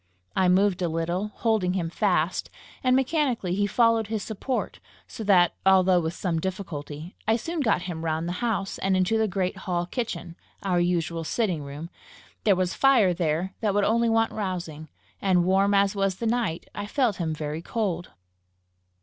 I 0.35 0.49
moved 0.49 0.81
a 0.81 0.89
little, 0.89 1.27
holding 1.27 1.73
him 1.73 1.91
fast, 1.91 2.49
and 2.83 2.95
mechanically 2.95 3.53
he 3.53 3.67
followed 3.67 4.07
his 4.07 4.23
support; 4.23 4.79
so 5.05 5.23
that, 5.25 5.53
although 5.63 5.99
with 5.99 6.15
some 6.15 6.39
difficulty, 6.39 7.15
I 7.27 7.35
soon 7.35 7.59
got 7.59 7.83
him 7.83 8.03
round 8.03 8.27
the 8.27 8.31
house, 8.41 8.79
and 8.79 8.97
into 8.97 9.19
the 9.19 9.27
great 9.27 9.57
hall 9.57 9.85
kitchen, 9.85 10.35
our 10.63 10.79
usual 10.79 11.23
sitting 11.23 11.61
room; 11.61 11.91
there 12.45 12.55
was 12.55 12.73
fire 12.73 13.13
there 13.13 13.53
that 13.61 13.75
would 13.75 13.85
only 13.85 14.09
want 14.09 14.31
rousing, 14.31 14.89
and, 15.21 15.45
warm 15.45 15.75
as 15.75 15.95
was 15.95 16.15
the 16.15 16.25
night, 16.25 16.67
I 16.73 16.87
felt 16.87 17.17
him 17.17 17.31
very 17.35 17.61
cold. 17.61 18.09